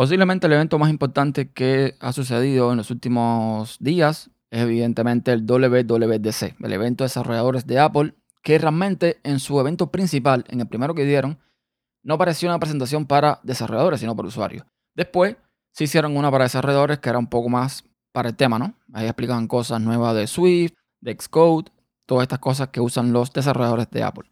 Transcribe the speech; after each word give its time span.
Posiblemente 0.00 0.46
el 0.46 0.54
evento 0.54 0.78
más 0.78 0.88
importante 0.88 1.52
que 1.52 1.94
ha 2.00 2.14
sucedido 2.14 2.70
en 2.70 2.78
los 2.78 2.90
últimos 2.90 3.76
días 3.80 4.30
es 4.50 4.62
evidentemente 4.62 5.30
el 5.30 5.44
WWDC, 5.44 6.56
el 6.58 6.72
evento 6.72 7.04
de 7.04 7.08
desarrolladores 7.08 7.66
de 7.66 7.80
Apple, 7.80 8.14
que 8.42 8.56
realmente 8.56 9.20
en 9.24 9.40
su 9.40 9.60
evento 9.60 9.90
principal, 9.90 10.46
en 10.48 10.60
el 10.60 10.68
primero 10.68 10.94
que 10.94 11.04
dieron, 11.04 11.38
no 12.02 12.16
pareció 12.16 12.48
una 12.48 12.58
presentación 12.58 13.04
para 13.04 13.40
desarrolladores, 13.42 14.00
sino 14.00 14.16
para 14.16 14.28
usuarios. 14.28 14.64
Después 14.94 15.36
se 15.72 15.84
hicieron 15.84 16.16
una 16.16 16.30
para 16.30 16.44
desarrolladores 16.44 16.98
que 17.00 17.10
era 17.10 17.18
un 17.18 17.26
poco 17.26 17.50
más 17.50 17.84
para 18.10 18.30
el 18.30 18.36
tema, 18.36 18.58
¿no? 18.58 18.72
Ahí 18.94 19.04
explicaban 19.04 19.48
cosas 19.48 19.82
nuevas 19.82 20.16
de 20.16 20.26
Swift, 20.26 20.72
de 21.02 21.12
Xcode, 21.12 21.70
todas 22.06 22.22
estas 22.22 22.38
cosas 22.38 22.68
que 22.68 22.80
usan 22.80 23.12
los 23.12 23.34
desarrolladores 23.34 23.90
de 23.90 24.02
Apple. 24.02 24.29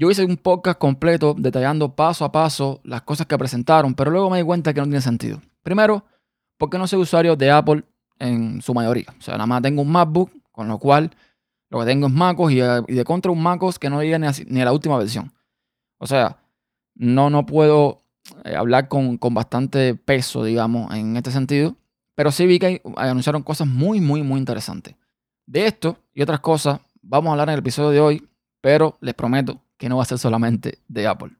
Yo 0.00 0.08
hice 0.12 0.24
un 0.24 0.36
podcast 0.36 0.78
completo 0.78 1.34
detallando 1.36 1.96
paso 1.96 2.24
a 2.24 2.30
paso 2.30 2.80
las 2.84 3.02
cosas 3.02 3.26
que 3.26 3.36
presentaron, 3.36 3.94
pero 3.94 4.12
luego 4.12 4.30
me 4.30 4.38
di 4.38 4.44
cuenta 4.44 4.72
que 4.72 4.78
no 4.78 4.86
tiene 4.86 5.00
sentido. 5.00 5.42
Primero, 5.64 6.04
porque 6.56 6.78
no 6.78 6.86
soy 6.86 7.00
usuario 7.00 7.34
de 7.34 7.50
Apple 7.50 7.82
en 8.20 8.62
su 8.62 8.72
mayoría. 8.74 9.06
O 9.18 9.20
sea, 9.20 9.34
nada 9.34 9.46
más 9.46 9.60
tengo 9.60 9.82
un 9.82 9.90
MacBook, 9.90 10.30
con 10.52 10.68
lo 10.68 10.78
cual 10.78 11.10
lo 11.68 11.80
que 11.80 11.86
tengo 11.86 12.06
es 12.06 12.12
MacOS 12.12 12.52
y, 12.52 12.60
de 12.60 13.04
contra 13.04 13.32
un 13.32 13.42
MacOS 13.42 13.80
que 13.80 13.90
no 13.90 14.00
llega 14.00 14.20
ni 14.20 14.60
a, 14.60 14.64
la 14.64 14.72
última 14.72 14.96
versión. 14.98 15.32
O 15.98 16.06
sea, 16.06 16.36
no, 16.94 17.28
no 17.28 17.44
puedo 17.44 18.04
eh, 18.44 18.54
hablar 18.54 18.86
con, 18.86 19.18
bastante 19.18 19.96
peso, 19.96 20.44
digamos, 20.44 20.94
en 20.94 21.16
este 21.16 21.32
sentido. 21.32 21.74
Pero 22.14 22.30
sí 22.30 22.46
vi 22.46 22.60
que 22.60 22.82
anunciaron 22.94 23.42
cosas 23.42 23.66
muy, 23.66 24.00
muy, 24.00 24.22
muy 24.22 24.38
interesantes. 24.38 24.94
De 25.44 25.66
esto 25.66 25.98
y 26.14 26.22
otras 26.22 26.38
cosas 26.38 26.78
vamos 27.02 27.30
a 27.30 27.32
hablar 27.32 27.48
en 27.48 27.54
el 27.54 27.58
episodio 27.58 27.90
de 27.90 27.98
hoy, 27.98 28.28
pero 28.60 28.96
les 29.00 29.14
prometo 29.14 29.60
que 29.78 29.88
no 29.88 29.96
va 29.96 30.02
a 30.02 30.06
ser 30.06 30.18
solamente 30.18 30.80
de 30.88 31.06
Apple. 31.06 31.30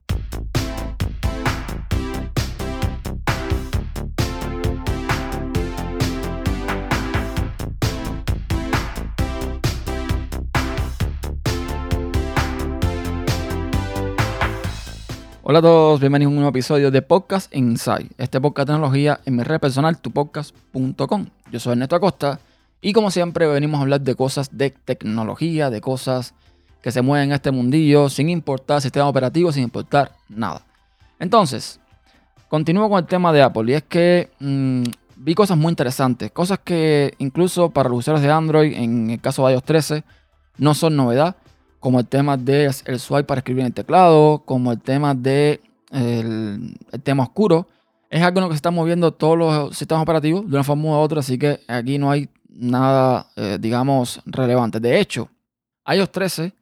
Hola 15.43 15.61
a 15.61 15.63
todos, 15.63 15.99
bienvenidos 15.99 16.31
a 16.31 16.33
un 16.33 16.37
nuevo 16.37 16.51
episodio 16.51 16.91
de 16.91 17.03
Podcast 17.03 17.53
Inside. 17.57 18.11
Este 18.19 18.39
podcast 18.39 18.69
de 18.69 18.75
tecnología 18.75 19.21
en 19.25 19.35
mi 19.35 19.43
red 19.43 19.59
personal, 19.59 19.99
tupodcast.com. 19.99 21.27
Yo 21.51 21.59
soy 21.59 21.73
Ernesto 21.73 21.97
Acosta 21.97 22.39
y 22.83 22.93
como 22.93 23.11
siempre 23.11 23.47
venimos 23.47 23.79
a 23.79 23.83
hablar 23.83 24.03
de 24.03 24.15
cosas 24.15 24.57
de 24.57 24.71
tecnología, 24.71 25.71
de 25.71 25.81
cosas 25.81 26.35
que 26.83 26.93
se 26.93 27.03
mueven 27.03 27.31
en 27.31 27.35
este 27.35 27.51
mundillo 27.51 28.09
sin 28.09 28.29
importar 28.29 28.81
sistema 28.81 29.09
operativo, 29.09 29.53
sin 29.53 29.65
importar 29.65 30.13
nada. 30.29 30.65
Entonces, 31.19 31.81
continúo 32.49 32.89
con 32.89 32.99
el 32.99 33.07
tema 33.07 33.33
de 33.33 33.43
Apple 33.43 33.73
y 33.73 33.75
es 33.75 33.83
que 33.83 34.31
mm, 34.39 34.85
vi 35.17 35.35
cosas 35.35 35.57
muy 35.57 35.71
interesantes, 35.71 36.31
cosas 36.31 36.61
que 36.61 37.15
incluso 37.19 37.71
para 37.71 37.89
los 37.89 37.99
usuarios 37.99 38.23
de 38.23 38.31
Android, 38.31 38.73
en 38.75 39.11
el 39.11 39.21
caso 39.21 39.47
de 39.47 39.55
iOS 39.55 39.65
13, 39.65 40.05
no 40.59 40.75
son 40.75 40.97
novedad 40.97 41.37
como 41.81 42.01
el 42.01 42.07
tema 42.07 42.37
del 42.37 42.73
el 42.87 43.01
swipe 43.01 43.25
para 43.25 43.39
escribir 43.41 43.61
en 43.61 43.67
el 43.69 43.75
teclado, 43.75 44.43
como 44.45 44.73
el 44.73 44.81
tema 44.81 45.15
de 45.15 45.61
el, 45.91 46.77
tema 47.03 47.25
oscuro. 47.25 47.69
Es 48.11 48.23
algo 48.23 48.39
en 48.39 48.45
lo 48.45 48.49
que 48.49 48.55
se 48.55 48.59
están 48.59 48.75
moviendo 48.75 49.13
todos 49.13 49.37
los 49.37 49.77
sistemas 49.77 50.03
operativos 50.03 50.43
de 50.43 50.57
una 50.57 50.65
forma 50.65 50.85
u 50.85 50.93
otra, 50.93 51.21
así 51.21 51.39
que 51.39 51.61
aquí 51.69 51.99
no 51.99 52.11
hay 52.11 52.29
nada, 52.49 53.27
eh, 53.37 53.59
digamos, 53.61 54.21
relevante. 54.25 54.81
De 54.81 54.99
hecho, 54.99 55.29
iOS 55.87 56.11
13, 56.11 56.53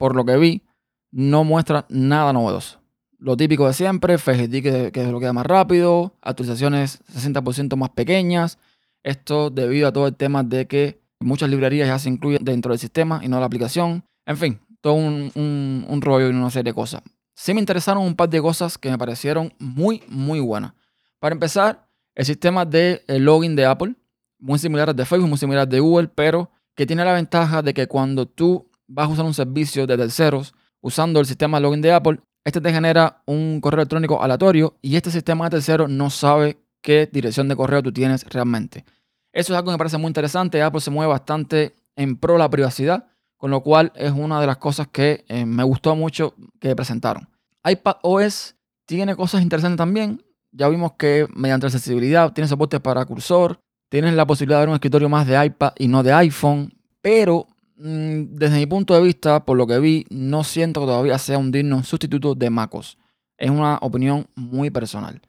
por 0.00 0.16
lo 0.16 0.24
que 0.24 0.38
vi, 0.38 0.62
no 1.10 1.44
muestra 1.44 1.84
nada 1.90 2.32
novedoso. 2.32 2.80
Lo 3.18 3.36
típico 3.36 3.66
de 3.66 3.74
siempre, 3.74 4.16
FGD 4.16 4.62
que, 4.62 4.90
que 4.94 5.04
lo 5.12 5.20
queda 5.20 5.34
más 5.34 5.44
rápido, 5.44 6.16
actualizaciones 6.22 7.02
60% 7.12 7.76
más 7.76 7.90
pequeñas. 7.90 8.58
Esto 9.02 9.50
debido 9.50 9.88
a 9.88 9.92
todo 9.92 10.06
el 10.06 10.16
tema 10.16 10.42
de 10.42 10.66
que 10.66 11.02
muchas 11.18 11.50
librerías 11.50 11.86
ya 11.86 11.98
se 11.98 12.08
incluyen 12.08 12.42
dentro 12.42 12.72
del 12.72 12.78
sistema 12.78 13.20
y 13.22 13.28
no 13.28 13.38
la 13.40 13.44
aplicación. 13.44 14.02
En 14.24 14.38
fin, 14.38 14.58
todo 14.80 14.94
un, 14.94 16.00
rollo 16.00 16.28
y 16.28 16.30
una 16.30 16.48
serie 16.48 16.70
de 16.70 16.74
cosas. 16.74 17.02
Sí 17.34 17.52
me 17.52 17.60
interesaron 17.60 18.02
un 18.02 18.16
par 18.16 18.30
de 18.30 18.40
cosas 18.40 18.78
que 18.78 18.90
me 18.90 18.96
parecieron 18.96 19.52
muy, 19.58 20.02
muy 20.08 20.40
buenas. 20.40 20.72
Para 21.18 21.34
empezar, 21.34 21.86
el 22.14 22.24
sistema 22.24 22.64
de 22.64 23.02
login 23.06 23.54
de 23.54 23.66
Apple, 23.66 23.96
muy 24.38 24.58
similar 24.58 24.88
al 24.88 24.96
de 24.96 25.04
Facebook, 25.04 25.28
muy 25.28 25.36
similar 25.36 25.64
al 25.64 25.68
de 25.68 25.80
Google, 25.80 26.08
pero 26.08 26.50
que 26.74 26.86
tiene 26.86 27.04
la 27.04 27.12
ventaja 27.12 27.60
de 27.60 27.74
que 27.74 27.86
cuando 27.86 28.24
tú 28.26 28.69
vas 28.90 29.08
a 29.08 29.12
usar 29.12 29.24
un 29.24 29.34
servicio 29.34 29.86
de 29.86 29.96
terceros 29.96 30.54
usando 30.80 31.20
el 31.20 31.26
sistema 31.26 31.58
de 31.58 31.62
login 31.62 31.80
de 31.80 31.92
Apple, 31.92 32.20
este 32.44 32.60
te 32.60 32.72
genera 32.72 33.22
un 33.26 33.60
correo 33.60 33.80
electrónico 33.80 34.22
aleatorio 34.22 34.76
y 34.82 34.96
este 34.96 35.10
sistema 35.10 35.44
de 35.44 35.50
terceros 35.50 35.90
no 35.90 36.10
sabe 36.10 36.58
qué 36.82 37.08
dirección 37.10 37.48
de 37.48 37.56
correo 37.56 37.82
tú 37.82 37.92
tienes 37.92 38.24
realmente. 38.24 38.84
Eso 39.32 39.52
es 39.52 39.56
algo 39.58 39.70
que 39.70 39.74
me 39.74 39.78
parece 39.78 39.98
muy 39.98 40.08
interesante. 40.08 40.62
Apple 40.62 40.80
se 40.80 40.90
mueve 40.90 41.10
bastante 41.10 41.74
en 41.96 42.16
pro 42.16 42.32
de 42.34 42.38
la 42.40 42.50
privacidad 42.50 43.06
con 43.40 43.50
lo 43.50 43.62
cual 43.62 43.90
es 43.96 44.12
una 44.12 44.38
de 44.38 44.46
las 44.46 44.58
cosas 44.58 44.88
que 44.88 45.24
eh, 45.26 45.46
me 45.46 45.64
gustó 45.64 45.96
mucho 45.96 46.34
que 46.60 46.76
presentaron. 46.76 47.26
iPad 47.64 47.96
OS 48.02 48.54
tiene 48.84 49.16
cosas 49.16 49.40
interesantes 49.40 49.78
también. 49.78 50.22
Ya 50.52 50.68
vimos 50.68 50.92
que 50.98 51.26
mediante 51.34 51.66
accesibilidad 51.66 52.34
tiene 52.34 52.48
soporte 52.48 52.80
para 52.80 53.02
cursor, 53.06 53.58
tienes 53.88 54.12
la 54.12 54.26
posibilidad 54.26 54.58
de 54.58 54.62
ver 54.64 54.68
un 54.68 54.74
escritorio 54.74 55.08
más 55.08 55.26
de 55.26 55.42
iPad 55.42 55.72
y 55.78 55.88
no 55.88 56.02
de 56.02 56.12
iPhone, 56.12 56.74
pero 57.00 57.46
desde 57.82 58.58
mi 58.58 58.66
punto 58.66 58.94
de 58.94 59.00
vista, 59.00 59.44
por 59.44 59.56
lo 59.56 59.66
que 59.66 59.78
vi, 59.78 60.06
no 60.10 60.44
siento 60.44 60.80
que 60.80 60.86
todavía 60.86 61.18
sea 61.18 61.38
un 61.38 61.50
digno 61.50 61.82
sustituto 61.82 62.34
de 62.34 62.50
MacOS. 62.50 62.98
Es 63.38 63.48
una 63.48 63.78
opinión 63.80 64.26
muy 64.34 64.70
personal. 64.70 65.22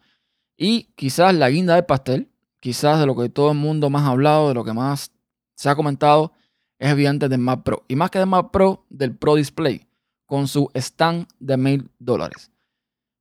Y 0.58 0.84
quizás 0.96 1.34
la 1.34 1.50
guinda 1.50 1.76
del 1.76 1.86
pastel, 1.86 2.30
quizás 2.60 3.00
de 3.00 3.06
lo 3.06 3.16
que 3.16 3.30
todo 3.30 3.52
el 3.52 3.58
mundo 3.58 3.90
más 3.90 4.04
ha 4.04 4.12
hablado, 4.12 4.50
de 4.50 4.54
lo 4.54 4.66
que 4.66 4.74
más 4.74 5.12
se 5.56 5.70
ha 5.70 5.76
comentado, 5.76 6.34
es 6.78 6.92
evidente 6.92 7.30
del 7.30 7.40
Mac 7.40 7.64
Pro. 7.64 7.86
Y 7.88 7.96
más 7.96 8.12
que 8.12 8.20
del 8.20 8.28
Mac 8.28 8.52
Pro, 8.52 8.86
del 8.90 9.16
Pro 9.16 9.36
Display, 9.36 9.88
con 10.26 10.48
su 10.48 10.70
stand 10.74 11.28
de 11.40 11.56
mil 11.56 11.90
dólares. 12.00 12.52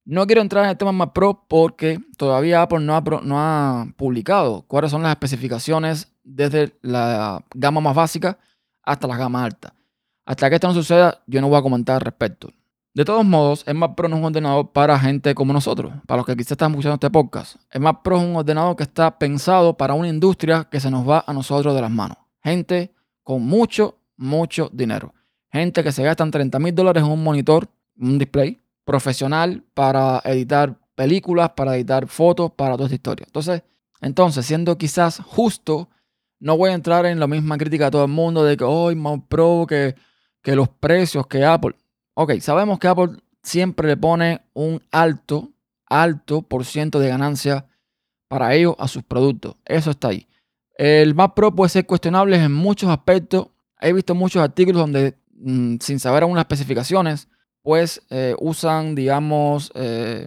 No 0.05 0.27
quiero 0.27 0.43
entrar 0.43 0.65
en 0.65 0.71
el 0.71 0.77
tema 0.77 0.91
Mac 0.91 1.13
Pro 1.13 1.45
porque 1.47 2.01
todavía 2.17 2.63
Apple 2.63 2.81
no 2.81 2.97
ha, 2.97 3.01
no 3.23 3.39
ha 3.39 3.87
publicado 3.97 4.63
cuáles 4.63 4.91
son 4.91 5.05
las 5.05 5.13
especificaciones 5.13 6.13
desde 6.25 6.75
la 6.83 7.45
gama 7.55 7.81
más 7.81 7.95
básica 7.95 8.39
hasta 8.83 9.07
la 9.07 9.17
gama 9.17 9.45
alta. 9.45 9.75
Hasta 10.25 10.49
que 10.49 10.57
esto 10.57 10.69
no 10.69 10.75
suceda, 10.75 11.23
yo 11.27 11.41
no 11.41 11.49
voy 11.49 11.59
a 11.59 11.63
comentar 11.63 11.97
al 11.97 12.01
respecto. 12.03 12.49
De 12.93 13.05
todos 13.05 13.25
modos, 13.25 13.65
Mac 13.73 13.95
Pro 13.95 14.09
no 14.09 14.17
es 14.17 14.21
un 14.21 14.27
ordenador 14.27 14.73
para 14.73 14.99
gente 14.99 15.35
como 15.35 15.53
nosotros, 15.53 15.93
para 16.07 16.19
los 16.19 16.27
que 16.27 16.37
quizás 16.37 16.53
están 16.53 16.73
escuchando 16.73 16.95
este 16.95 17.09
podcast. 17.11 17.57
Mac 17.79 18.03
Pro 18.03 18.19
es 18.19 18.25
un 18.25 18.35
ordenador 18.35 18.75
que 18.75 18.83
está 18.83 19.17
pensado 19.17 19.77
para 19.77 19.95
una 19.95 20.09
industria 20.09 20.65
que 20.65 20.81
se 20.81 20.91
nos 20.91 21.09
va 21.09 21.25
a 21.27 21.33
nosotros 21.33 21.75
de 21.75 21.81
las 21.81 21.91
manos. 21.91 22.19
Gente 22.43 22.93
con 23.23 23.43
mucho, 23.43 23.99
mucho 24.17 24.71
dinero. 24.73 25.15
Gente 25.53 25.85
que 25.85 25.93
se 25.93 26.03
gastan 26.03 26.33
30 26.33 26.59
mil 26.59 26.75
dólares 26.75 27.05
en 27.05 27.11
un 27.11 27.23
monitor, 27.23 27.69
un 27.97 28.19
display 28.19 28.61
profesional 28.85 29.65
para 29.73 30.21
editar 30.25 30.77
películas, 30.97 31.51
para 31.51 31.77
editar 31.77 32.09
fotos, 32.09 32.51
para 32.53 32.75
toda 32.75 32.87
esta 32.87 32.97
historia. 32.97 33.25
Entonces, 33.27 33.63
entonces, 34.01 34.47
siendo 34.47 34.77
quizás 34.79 35.21
justo, 35.25 35.91
no 36.41 36.57
voy 36.57 36.71
a 36.71 36.75
entrar 36.75 37.07
en 37.07 37.21
la 37.21 37.27
misma 37.27 37.59
crítica 37.59 37.87
de 37.87 37.91
todo 37.93 38.05
el 38.05 38.11
mundo 38.11 38.43
de 38.43 38.57
que 38.57 38.65
hoy 38.65 38.97
más 38.97 39.21
Pro, 39.29 39.67
que, 39.69 39.95
que 40.43 40.57
los 40.57 40.69
precios, 40.69 41.27
que 41.27 41.45
Apple. 41.45 41.77
Ok, 42.15 42.41
sabemos 42.41 42.79
que 42.79 42.89
Apple 42.89 43.19
siempre 43.43 43.89
le 43.89 43.97
pone 43.97 44.41
un 44.55 44.83
alto, 44.91 45.53
alto 45.87 46.43
por 46.43 46.65
ciento 46.65 46.99
de 46.99 47.09
ganancia 47.09 47.67
para 48.27 48.55
ellos 48.55 48.75
a 48.79 48.89
sus 48.89 49.03
productos. 49.03 49.57
Eso 49.67 49.91
está 49.91 50.09
ahí. 50.09 50.27
El 50.77 51.15
Mac 51.15 51.35
Pro 51.35 51.55
puede 51.55 51.69
ser 51.69 51.87
cuestionable 51.87 52.37
en 52.37 52.53
muchos 52.53 52.89
aspectos. 52.89 53.49
He 53.81 53.93
visto 53.93 54.15
muchos 54.15 54.43
artículos 54.43 54.81
donde, 54.81 55.19
mm, 55.35 55.77
sin 55.81 56.01
saber 56.01 56.23
algunas 56.23 56.43
especificaciones, 56.43 57.29
pues 57.63 58.01
eh, 58.09 58.35
usan, 58.39 58.95
digamos, 58.95 59.71
eh, 59.75 60.27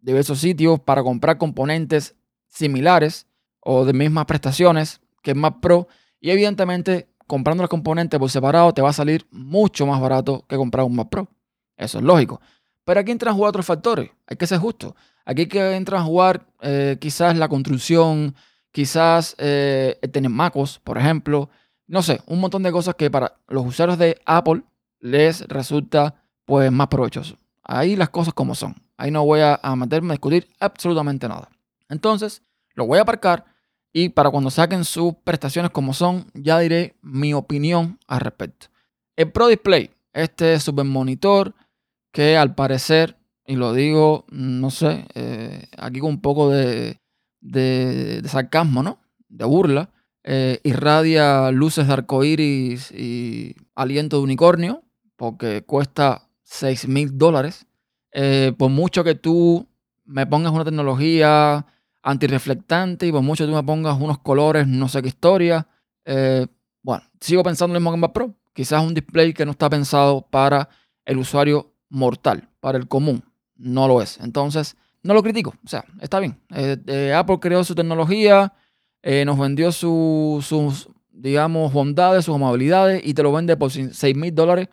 diversos 0.00 0.38
sitios 0.38 0.78
para 0.78 1.02
comprar 1.02 1.36
componentes 1.36 2.14
similares 2.46 3.26
o 3.60 3.84
de 3.84 3.92
mismas 3.92 4.26
prestaciones 4.26 5.00
que 5.28 5.32
el 5.32 5.38
Mac 5.38 5.60
Pro. 5.60 5.88
Y 6.20 6.30
evidentemente, 6.30 7.08
comprando 7.26 7.62
los 7.62 7.70
componentes 7.70 8.18
por 8.18 8.30
separado 8.30 8.72
te 8.72 8.82
va 8.82 8.90
a 8.90 8.94
salir 8.94 9.26
mucho 9.30 9.86
más 9.86 10.00
barato 10.00 10.44
que 10.48 10.56
comprar 10.56 10.84
un 10.84 10.96
Mac 10.96 11.08
Pro. 11.10 11.28
Eso 11.76 11.98
es 11.98 12.04
lógico. 12.04 12.40
Pero 12.84 13.00
aquí 13.00 13.12
entran 13.12 13.32
a 13.32 13.36
jugar 13.36 13.50
otros 13.50 13.66
factores. 13.66 14.10
Hay 14.26 14.36
que 14.36 14.46
ser 14.46 14.58
justo. 14.58 14.96
Aquí 15.26 15.46
que 15.46 15.76
entran 15.76 16.00
a 16.00 16.04
jugar 16.04 16.46
eh, 16.62 16.96
quizás 16.98 17.36
la 17.36 17.48
construcción, 17.48 18.34
quizás 18.72 19.36
eh, 19.38 19.98
tener 20.10 20.30
MacOS, 20.30 20.78
por 20.78 20.96
ejemplo. 20.96 21.50
No 21.86 22.02
sé, 22.02 22.20
un 22.26 22.40
montón 22.40 22.62
de 22.62 22.72
cosas 22.72 22.94
que 22.94 23.10
para 23.10 23.34
los 23.46 23.66
usuarios 23.66 23.98
de 23.98 24.18
Apple 24.24 24.62
les 25.00 25.46
resulta 25.48 26.14
pues 26.46 26.72
más 26.72 26.88
provechoso. 26.88 27.36
Ahí 27.62 27.94
las 27.94 28.08
cosas 28.08 28.32
como 28.32 28.54
son. 28.54 28.74
Ahí 28.96 29.10
no 29.10 29.24
voy 29.24 29.40
a, 29.40 29.60
meterme 29.76 30.12
a 30.12 30.14
discutir 30.14 30.48
absolutamente 30.58 31.28
nada. 31.28 31.50
Entonces, 31.88 32.42
lo 32.74 32.86
voy 32.86 32.98
a 32.98 33.02
aparcar 33.02 33.44
y 34.04 34.10
para 34.10 34.30
cuando 34.30 34.50
saquen 34.50 34.84
sus 34.84 35.14
prestaciones 35.24 35.72
como 35.72 35.92
son, 35.92 36.26
ya 36.32 36.60
diré 36.60 36.94
mi 37.02 37.34
opinión 37.34 37.98
al 38.06 38.20
respecto. 38.20 38.68
El 39.16 39.32
Pro 39.32 39.48
Display, 39.48 39.90
este 40.12 40.60
super 40.60 40.84
monitor 40.84 41.52
que 42.12 42.36
al 42.36 42.54
parecer, 42.54 43.16
y 43.44 43.56
lo 43.56 43.72
digo, 43.72 44.24
no 44.30 44.70
sé, 44.70 45.04
eh, 45.14 45.66
aquí 45.76 45.98
con 45.98 46.10
un 46.10 46.20
poco 46.20 46.48
de, 46.48 47.00
de, 47.40 48.22
sarcasmo, 48.26 48.84
¿no? 48.84 49.00
De 49.28 49.44
burla. 49.44 49.90
Eh, 50.22 50.60
irradia 50.62 51.50
luces 51.50 51.88
de 51.88 51.92
arcoíris 51.92 52.92
y 52.92 53.56
aliento 53.74 54.18
de 54.18 54.22
unicornio, 54.22 54.84
porque 55.16 55.62
cuesta 55.62 56.28
6 56.44 56.86
mil 56.86 57.18
dólares. 57.18 57.66
Eh, 58.12 58.52
por 58.56 58.70
mucho 58.70 59.02
que 59.02 59.16
tú 59.16 59.66
me 60.04 60.24
pongas 60.24 60.52
una 60.52 60.64
tecnología 60.64 61.66
antirreflectante 62.08 63.06
y 63.06 63.12
por 63.12 63.22
mucho 63.22 63.44
que 63.44 63.50
tú 63.50 63.56
me 63.56 63.62
pongas 63.62 64.00
unos 64.00 64.18
colores, 64.18 64.66
no 64.66 64.88
sé 64.88 65.02
qué 65.02 65.08
historia, 65.08 65.66
eh, 66.06 66.46
bueno, 66.82 67.04
sigo 67.20 67.42
pensando 67.42 67.76
en 67.76 67.84
el 67.84 67.90
mismo 67.90 68.12
Pro. 68.12 68.34
Quizás 68.54 68.82
un 68.82 68.94
display 68.94 69.34
que 69.34 69.44
no 69.44 69.52
está 69.52 69.68
pensado 69.68 70.22
para 70.22 70.70
el 71.04 71.18
usuario 71.18 71.74
mortal, 71.90 72.48
para 72.60 72.78
el 72.78 72.88
común. 72.88 73.22
No 73.56 73.86
lo 73.86 74.00
es. 74.00 74.18
Entonces, 74.20 74.76
no 75.02 75.12
lo 75.12 75.22
critico. 75.22 75.54
O 75.64 75.68
sea, 75.68 75.84
está 76.00 76.18
bien. 76.18 76.40
Eh, 76.54 77.12
Apple 77.14 77.38
creó 77.40 77.62
su 77.62 77.74
tecnología, 77.74 78.54
nos 79.26 79.38
vendió 79.38 79.70
sus, 79.70 80.88
digamos, 81.10 81.72
bondades, 81.72 82.24
sus 82.24 82.34
amabilidades 82.34 83.02
y 83.04 83.14
te 83.14 83.22
lo 83.22 83.32
vende 83.32 83.56
por 83.56 83.70
6 83.70 84.16
mil 84.16 84.34
dólares 84.34 84.68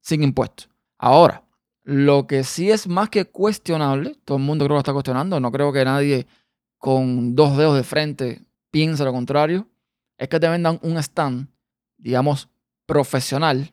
sin 0.00 0.22
impuestos. 0.22 0.68
Ahora, 0.98 1.44
lo 1.84 2.26
que 2.26 2.44
sí 2.44 2.70
es 2.70 2.88
más 2.88 3.08
que 3.08 3.24
cuestionable, 3.26 4.16
todo 4.24 4.38
el 4.38 4.44
mundo 4.44 4.64
creo 4.64 4.74
que 4.74 4.76
lo 4.76 4.80
está 4.80 4.92
cuestionando, 4.92 5.40
no 5.40 5.50
creo 5.50 5.72
que 5.72 5.84
nadie 5.84 6.26
con 6.80 7.36
dos 7.36 7.56
dedos 7.56 7.76
de 7.76 7.84
frente 7.84 8.42
piense 8.70 9.04
lo 9.04 9.12
contrario, 9.12 9.68
es 10.16 10.28
que 10.28 10.40
te 10.40 10.48
vendan 10.48 10.80
un 10.82 10.96
stand, 10.96 11.48
digamos, 11.98 12.48
profesional, 12.86 13.72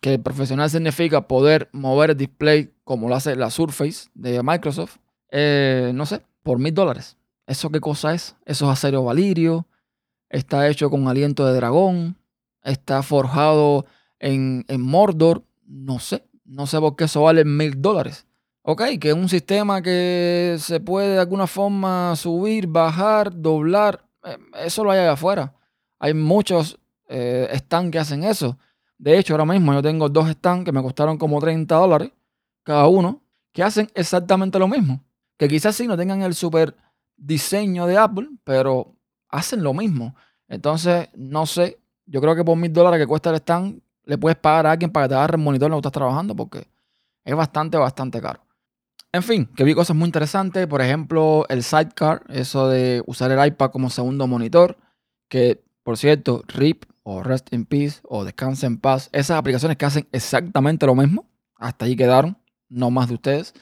que 0.00 0.18
profesional 0.18 0.68
significa 0.70 1.28
poder 1.28 1.68
mover 1.72 2.10
el 2.10 2.16
display 2.16 2.72
como 2.82 3.08
lo 3.08 3.14
hace 3.14 3.36
la 3.36 3.50
Surface 3.50 4.08
de 4.14 4.42
Microsoft, 4.42 4.96
eh, 5.30 5.92
no 5.94 6.06
sé, 6.06 6.22
por 6.42 6.58
mil 6.58 6.74
dólares. 6.74 7.16
¿Eso 7.46 7.70
qué 7.70 7.78
cosa 7.78 8.14
es? 8.14 8.36
Eso 8.46 8.64
es 8.64 8.72
acero 8.72 9.04
valirio, 9.04 9.66
está 10.30 10.68
hecho 10.68 10.90
con 10.90 11.08
aliento 11.08 11.46
de 11.46 11.54
dragón, 11.54 12.16
está 12.62 13.02
forjado 13.02 13.84
en, 14.18 14.64
en 14.68 14.80
Mordor, 14.80 15.44
no 15.66 15.98
sé, 15.98 16.24
no 16.44 16.66
sé 16.66 16.80
por 16.80 16.96
qué 16.96 17.04
eso 17.04 17.22
vale 17.22 17.44
mil 17.44 17.80
dólares. 17.82 18.26
Ok, 18.68 18.82
que 19.00 19.10
es 19.10 19.14
un 19.14 19.28
sistema 19.28 19.80
que 19.80 20.56
se 20.58 20.80
puede 20.80 21.10
de 21.10 21.20
alguna 21.20 21.46
forma 21.46 22.16
subir, 22.16 22.66
bajar, 22.66 23.30
doblar. 23.32 24.04
Eh, 24.24 24.36
eso 24.64 24.82
lo 24.82 24.90
hay 24.90 24.98
allá 24.98 25.12
afuera. 25.12 25.54
Hay 26.00 26.14
muchos 26.14 26.76
eh, 27.06 27.48
stands 27.54 27.92
que 27.92 28.00
hacen 28.00 28.24
eso. 28.24 28.58
De 28.98 29.16
hecho, 29.16 29.34
ahora 29.34 29.44
mismo 29.44 29.72
yo 29.72 29.82
tengo 29.82 30.08
dos 30.08 30.28
stands 30.28 30.64
que 30.64 30.72
me 30.72 30.82
costaron 30.82 31.16
como 31.16 31.38
30 31.40 31.76
dólares 31.76 32.10
cada 32.64 32.88
uno, 32.88 33.22
que 33.52 33.62
hacen 33.62 33.88
exactamente 33.94 34.58
lo 34.58 34.66
mismo. 34.66 35.00
Que 35.36 35.46
quizás 35.46 35.76
sí 35.76 35.86
no 35.86 35.96
tengan 35.96 36.22
el 36.22 36.34
super 36.34 36.74
diseño 37.16 37.86
de 37.86 37.96
Apple, 37.96 38.30
pero 38.42 38.96
hacen 39.28 39.62
lo 39.62 39.74
mismo. 39.74 40.16
Entonces, 40.48 41.08
no 41.14 41.46
sé, 41.46 41.78
yo 42.04 42.20
creo 42.20 42.34
que 42.34 42.44
por 42.44 42.56
mil 42.56 42.72
dólares 42.72 42.98
que 42.98 43.06
cuesta 43.06 43.30
el 43.30 43.36
stand, 43.36 43.80
le 44.06 44.18
puedes 44.18 44.36
pagar 44.36 44.66
a 44.66 44.72
alguien 44.72 44.90
para 44.90 45.06
que 45.06 45.10
te 45.10 45.14
agarre 45.14 45.36
el 45.36 45.44
monitor 45.44 45.70
que 45.70 45.76
estás 45.76 45.92
trabajando 45.92 46.34
porque 46.34 46.66
es 47.24 47.36
bastante, 47.36 47.78
bastante 47.78 48.20
caro. 48.20 48.45
En 49.12 49.22
fin, 49.22 49.46
que 49.56 49.64
vi 49.64 49.74
cosas 49.74 49.96
muy 49.96 50.06
interesantes. 50.06 50.66
Por 50.66 50.82
ejemplo, 50.82 51.46
el 51.48 51.62
sidecar, 51.62 52.22
eso 52.28 52.68
de 52.68 53.02
usar 53.06 53.30
el 53.30 53.46
iPad 53.46 53.70
como 53.70 53.90
segundo 53.90 54.26
monitor. 54.26 54.76
Que, 55.28 55.64
por 55.82 55.96
cierto, 55.96 56.42
RIP 56.46 56.84
o 57.02 57.22
Rest 57.22 57.52
in 57.52 57.64
Peace 57.64 58.00
o 58.02 58.24
Descanse 58.24 58.66
en 58.66 58.78
Paz, 58.78 59.08
esas 59.12 59.38
aplicaciones 59.38 59.76
que 59.76 59.86
hacen 59.86 60.08
exactamente 60.12 60.86
lo 60.86 60.94
mismo. 60.94 61.30
Hasta 61.54 61.84
ahí 61.84 61.96
quedaron, 61.96 62.36
no 62.68 62.90
más 62.90 63.08
de 63.08 63.14
ustedes. 63.14 63.54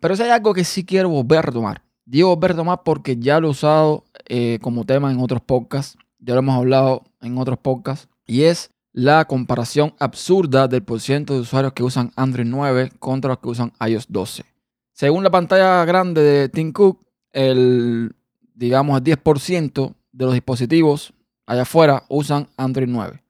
Pero 0.00 0.16
si 0.16 0.22
hay 0.22 0.30
algo 0.30 0.54
que 0.54 0.64
sí 0.64 0.84
quiero 0.84 1.08
volver 1.08 1.40
a 1.40 1.42
retomar. 1.42 1.82
Digo 2.04 2.28
volver 2.28 2.52
a 2.52 2.54
retomar 2.54 2.82
porque 2.84 3.16
ya 3.16 3.40
lo 3.40 3.48
he 3.48 3.50
usado 3.50 4.04
eh, 4.28 4.58
como 4.62 4.84
tema 4.84 5.12
en 5.12 5.20
otros 5.20 5.42
podcasts. 5.42 5.98
Ya 6.20 6.34
lo 6.34 6.40
hemos 6.40 6.56
hablado 6.56 7.04
en 7.20 7.38
otros 7.38 7.58
podcasts. 7.58 8.08
Y 8.24 8.42
es 8.42 8.70
la 8.92 9.24
comparación 9.24 9.94
absurda 9.98 10.68
del 10.68 10.82
porcentaje 10.82 11.34
de 11.34 11.40
usuarios 11.40 11.72
que 11.72 11.82
usan 11.82 12.12
Android 12.14 12.46
9 12.46 12.92
contra 12.98 13.30
los 13.30 13.38
que 13.38 13.48
usan 13.48 13.72
iOS 13.80 14.06
12. 14.08 14.44
Según 14.92 15.24
la 15.24 15.30
pantalla 15.30 15.84
grande 15.84 16.22
de 16.22 16.48
Tim 16.48 16.72
Cook, 16.72 17.04
el, 17.32 18.14
digamos, 18.54 18.98
el 18.98 19.04
10% 19.04 19.94
de 20.12 20.24
los 20.24 20.34
dispositivos 20.34 21.14
allá 21.46 21.62
afuera 21.62 22.04
usan 22.08 22.48
Android 22.56 22.88
9 22.88 23.22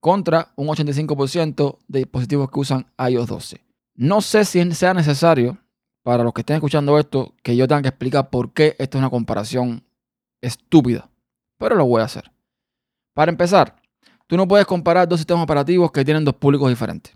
contra 0.00 0.52
un 0.56 0.68
85% 0.68 1.78
de 1.86 1.98
dispositivos 1.98 2.50
que 2.50 2.60
usan 2.60 2.86
iOS 2.98 3.26
12. 3.26 3.64
No 3.94 4.22
sé 4.22 4.46
si 4.46 4.72
sea 4.72 4.94
necesario 4.94 5.58
para 6.02 6.24
los 6.24 6.32
que 6.32 6.40
estén 6.40 6.56
escuchando 6.56 6.98
esto 6.98 7.34
que 7.42 7.54
yo 7.54 7.68
tenga 7.68 7.82
que 7.82 7.88
explicar 7.88 8.30
por 8.30 8.54
qué 8.54 8.76
esto 8.78 8.96
es 8.96 9.00
una 9.00 9.10
comparación 9.10 9.84
estúpida, 10.40 11.10
pero 11.58 11.74
lo 11.76 11.84
voy 11.84 12.00
a 12.00 12.06
hacer. 12.06 12.32
Para 13.12 13.30
empezar, 13.30 13.80
Tú 14.30 14.36
no 14.36 14.46
puedes 14.46 14.64
comparar 14.64 15.08
dos 15.08 15.18
sistemas 15.18 15.42
operativos 15.42 15.90
que 15.90 16.04
tienen 16.04 16.24
dos 16.24 16.36
públicos 16.36 16.68
diferentes. 16.68 17.12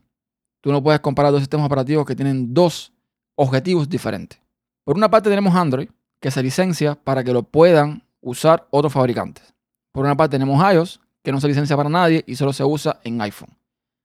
Tú 0.60 0.72
no 0.72 0.82
puedes 0.82 0.98
comparar 0.98 1.30
dos 1.30 1.42
sistemas 1.42 1.66
operativos 1.66 2.04
que 2.04 2.16
tienen 2.16 2.52
dos 2.52 2.92
objetivos 3.34 3.88
diferentes. 3.88 4.40
Por 4.84 4.96
una 4.96 5.10
parte 5.10 5.30
tenemos 5.30 5.54
Android, 5.54 5.88
que 6.20 6.30
se 6.30 6.42
licencia 6.42 6.94
para 6.94 7.22
que 7.24 7.32
lo 7.32 7.42
puedan 7.42 8.02
usar 8.20 8.66
otros 8.70 8.92
fabricantes. 8.92 9.54
Por 9.92 10.04
una 10.04 10.16
parte 10.16 10.34
tenemos 10.34 10.60
iOS, 10.72 11.00
que 11.22 11.32
no 11.32 11.40
se 11.40 11.48
licencia 11.48 11.76
para 11.76 11.88
nadie 11.88 12.22
y 12.26 12.36
solo 12.36 12.52
se 12.52 12.64
usa 12.64 13.00
en 13.04 13.20
iPhone. 13.20 13.56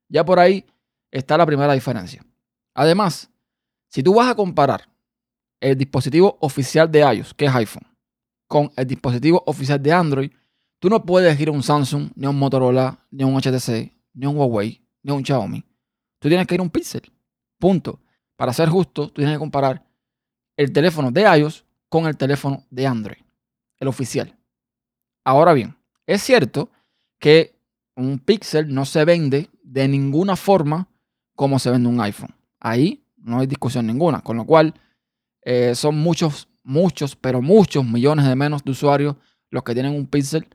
Ya 0.08 0.24
por 0.24 0.40
ahí 0.40 0.66
está 1.12 1.38
la 1.38 1.46
primera 1.46 1.74
diferencia. 1.74 2.26
Además, 2.74 3.30
si 3.90 4.04
tú 4.04 4.14
vas 4.14 4.30
a 4.30 4.36
comparar 4.36 4.88
el 5.60 5.78
dispositivo 5.78 6.38
oficial 6.40 6.90
de 6.90 7.00
iOS, 7.00 7.34
que 7.34 7.46
es 7.46 7.56
iPhone, 7.56 7.88
con 8.48 8.72
el 8.76 8.88
dispositivo 8.88 9.44
oficial 9.46 9.82
de 9.82 9.92
Android, 9.92 10.32
Tú 10.80 10.90
no 10.90 11.04
puedes 11.04 11.38
ir 11.40 11.50
a 11.50 11.52
un 11.52 11.62
Samsung, 11.62 12.10
ni 12.16 12.26
a 12.26 12.30
un 12.30 12.40
Motorola, 12.40 13.06
ni 13.12 13.24
a 13.24 13.26
un 13.26 13.36
HTC, 13.36 13.92
ni 14.14 14.26
a 14.26 14.30
un 14.30 14.38
Huawei, 14.38 14.82
ni 15.04 15.12
a 15.12 15.14
un 15.14 15.26
Xiaomi. 15.26 15.62
Tú 16.20 16.30
tienes 16.30 16.48
que 16.48 16.56
ir 16.56 16.62
a 16.62 16.64
un 16.64 16.70
Pixel. 16.70 17.12
Punto. 17.58 18.00
Para 18.40 18.54
ser 18.54 18.70
justo, 18.70 19.08
tú 19.08 19.16
tienes 19.16 19.36
que 19.36 19.40
comparar 19.40 19.84
el 20.56 20.72
teléfono 20.72 21.12
de 21.12 21.24
iOS 21.24 21.66
con 21.90 22.08
el 22.08 22.16
teléfono 22.16 22.64
de 22.70 22.88
Android, 22.88 23.18
el 23.78 23.90
oficial. 23.90 24.34
Ahora 25.26 25.52
bien, 25.52 25.76
es 26.08 26.24
cierto 26.24 26.70
que 27.20 27.60
un 27.98 28.18
Pixel 28.18 28.74
no 28.74 28.86
se 28.86 29.04
vende 29.04 29.50
de 29.62 29.90
ninguna 29.90 30.38
forma 30.38 30.88
como 31.36 31.60
se 31.60 31.70
vende 31.70 31.90
un 31.90 32.00
iPhone. 32.00 32.34
Ahí 32.62 33.04
no 33.18 33.40
hay 33.40 33.48
discusión 33.48 33.86
ninguna. 33.86 34.22
Con 34.22 34.38
lo 34.38 34.46
cual, 34.46 34.74
eh, 35.42 35.76
son 35.76 35.98
muchos, 35.98 36.48
muchos, 36.64 37.18
pero 37.18 37.42
muchos 37.42 37.84
millones 37.84 38.26
de 38.26 38.38
menos 38.38 38.64
de 38.64 38.72
usuarios 38.72 39.18
los 39.50 39.64
que 39.64 39.74
tienen 39.74 39.94
un 39.94 40.08
Pixel 40.08 40.48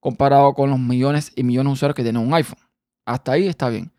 comparado 0.00 0.54
con 0.54 0.70
los 0.70 0.78
millones 0.78 1.32
y 1.36 1.42
millones 1.42 1.68
de 1.68 1.74
usuarios 1.74 1.96
que 1.96 2.02
tienen 2.02 2.26
un 2.26 2.32
iPhone. 2.32 2.60
Hasta 3.04 3.32
ahí 3.32 3.46
está 3.46 3.68
bien. 3.68 3.92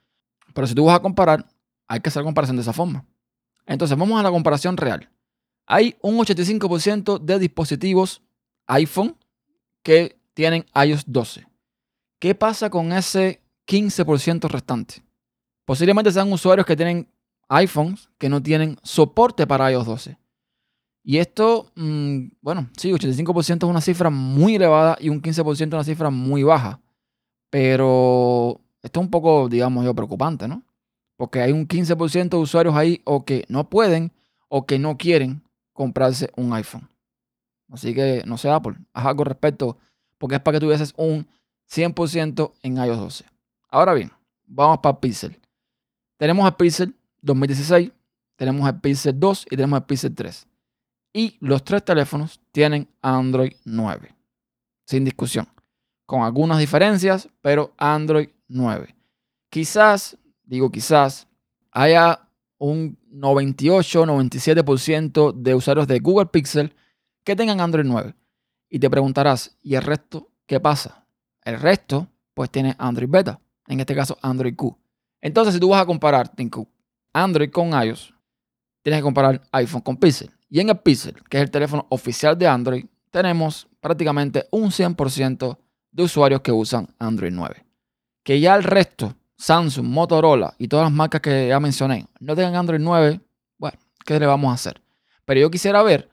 Pero 0.55 0.65
si 0.65 0.73
tú 0.73 0.85
vas 0.85 0.95
a 0.95 1.03
comparar, 1.03 1.45
hay 1.87 1.99
que 1.99 2.09
hacer 2.09 2.23
comparación 2.23 2.57
de 2.57 2.63
esa 2.63 2.73
forma. 2.73 3.05
Entonces, 3.67 3.97
vamos 3.97 4.19
a 4.19 4.23
la 4.23 4.31
comparación 4.31 4.77
real. 4.77 5.09
Hay 5.67 5.95
un 6.01 6.17
85% 6.17 7.19
de 7.19 7.39
dispositivos 7.39 8.23
iPhone 8.67 9.17
que 9.83 10.17
tienen 10.33 10.65
iOS 10.73 11.03
12. 11.05 11.45
¿Qué 12.19 12.33
pasa 12.33 12.69
con 12.69 12.93
ese 12.93 13.41
15% 13.67 14.49
restante? 14.49 15.03
Posiblemente 15.65 16.11
sean 16.11 16.31
usuarios 16.31 16.65
que 16.65 16.75
tienen 16.75 17.09
iPhones 17.49 18.09
que 18.17 18.29
no 18.29 18.41
tienen 18.41 18.77
soporte 18.83 19.45
para 19.45 19.71
iOS 19.71 19.85
12. 19.85 20.17
Y 21.03 21.19
esto, 21.19 21.71
mm, 21.75 22.27
bueno, 22.41 22.69
sí, 22.77 22.91
85% 22.91 23.65
es 23.65 23.69
una 23.69 23.81
cifra 23.81 24.09
muy 24.09 24.55
elevada 24.55 24.97
y 24.99 25.09
un 25.09 25.21
15% 25.21 25.67
es 25.67 25.73
una 25.73 25.83
cifra 25.83 26.09
muy 26.09 26.43
baja. 26.43 26.81
Pero 27.49 28.59
esto 28.81 28.99
es 28.99 29.05
un 29.05 29.11
poco, 29.11 29.47
digamos 29.47 29.85
yo, 29.85 29.93
preocupante, 29.93 30.47
¿no? 30.47 30.63
Porque 31.17 31.41
hay 31.41 31.51
un 31.51 31.67
15% 31.67 32.29
de 32.29 32.37
usuarios 32.37 32.75
ahí 32.75 33.01
o 33.03 33.25
que 33.25 33.43
no 33.49 33.69
pueden 33.69 34.13
o 34.47 34.65
que 34.65 34.79
no 34.79 34.97
quieren 34.97 35.43
comprarse 35.73 36.31
un 36.37 36.53
iPhone. 36.53 36.89
Así 37.69 37.93
que, 37.93 38.23
no 38.25 38.37
sé, 38.37 38.49
Apple, 38.49 38.75
haz 38.93 39.05
algo 39.05 39.23
al 39.23 39.27
respecto, 39.27 39.77
porque 40.17 40.35
es 40.35 40.41
para 40.41 40.55
que 40.55 40.65
tuvieses 40.65 40.93
un 40.95 41.27
100% 41.69 42.53
en 42.63 42.77
iOS 42.77 42.97
12. 42.97 43.25
Ahora 43.69 43.93
bien, 43.93 44.11
vamos 44.45 44.79
para 44.79 44.99
Pixel. 44.99 45.37
Tenemos 46.17 46.47
el 46.47 46.53
Pixel 46.53 46.95
2016, 47.21 47.91
tenemos 48.37 48.67
el 48.67 48.79
Pixel 48.79 49.19
2 49.19 49.47
y 49.47 49.55
tenemos 49.55 49.79
el 49.79 49.85
Pixel 49.85 50.15
3. 50.15 50.47
Y 51.13 51.37
los 51.39 51.63
tres 51.63 51.83
teléfonos 51.83 52.39
tienen 52.51 52.87
Android 53.01 53.53
9. 53.65 54.13
Sin 54.85 55.03
discusión. 55.03 55.47
Con 56.05 56.21
algunas 56.21 56.59
diferencias, 56.59 57.27
pero 57.41 57.73
Android 57.77 58.29
9. 58.47 58.95
Quizás, 59.49 60.17
digo 60.47 60.71
quizás, 60.71 61.27
haya 61.71 62.27
un 62.57 62.97
98-97% 63.11 65.33
de 65.33 65.53
usuarios 65.53 65.87
de 65.87 65.99
Google 65.99 66.25
Pixel 66.27 66.73
que 67.23 67.35
tengan 67.35 67.61
Android 67.61 67.85
9. 67.85 68.15
Y 68.69 68.79
te 68.79 68.89
preguntarás, 68.89 69.55
¿y 69.61 69.75
el 69.75 69.83
resto 69.83 70.31
qué 70.45 70.59
pasa? 70.59 71.05
El 71.43 71.59
resto, 71.59 72.07
pues 72.33 72.49
tiene 72.49 72.75
Android 72.79 73.09
Beta. 73.09 73.39
En 73.67 73.79
este 73.79 73.93
caso, 73.95 74.17
Android 74.21 74.55
Q. 74.55 74.75
Entonces, 75.21 75.53
si 75.53 75.59
tú 75.59 75.69
vas 75.69 75.81
a 75.81 75.85
comparar 75.85 76.31
Android 77.13 77.51
con 77.51 77.69
iOS, 77.69 78.13
tienes 78.81 78.99
que 78.99 79.03
comparar 79.03 79.41
iPhone 79.51 79.81
con 79.81 79.97
Pixel. 79.97 80.31
Y 80.49 80.59
en 80.59 80.69
el 80.69 80.79
Pixel, 80.79 81.15
que 81.29 81.37
es 81.37 81.43
el 81.43 81.51
teléfono 81.51 81.85
oficial 81.89 82.35
de 82.37 82.47
Android, 82.47 82.85
tenemos 83.11 83.67
prácticamente 83.81 84.47
un 84.51 84.69
100% 84.69 85.57
de 85.91 86.03
usuarios 86.03 86.41
que 86.41 86.51
usan 86.51 86.87
Android 86.99 87.31
9. 87.33 87.65
Que 88.23 88.39
ya 88.39 88.55
el 88.55 88.63
resto, 88.63 89.15
Samsung, 89.37 89.87
Motorola 89.87 90.55
y 90.57 90.67
todas 90.67 90.85
las 90.85 90.93
marcas 90.93 91.21
que 91.21 91.47
ya 91.47 91.59
mencioné, 91.59 92.07
no 92.19 92.35
tengan 92.35 92.55
Android 92.55 92.81
9, 92.81 93.21
bueno, 93.57 93.77
¿qué 94.05 94.19
le 94.19 94.25
vamos 94.25 94.51
a 94.51 94.55
hacer? 94.55 94.81
Pero 95.25 95.41
yo 95.41 95.51
quisiera 95.51 95.83
ver 95.83 96.09